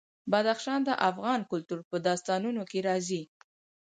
[0.31, 3.23] بدخشان د افغان کلتور په داستانونو کې راځي.